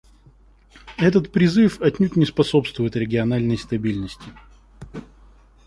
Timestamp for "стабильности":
3.55-4.25